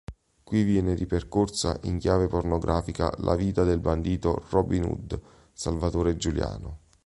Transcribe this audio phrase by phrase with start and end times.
[0.43, 5.21] Qui viene ripercorsa, in chiave pornografica, la vita del bandito "Robin Hood"
[5.53, 6.79] Salvatore Giuliano.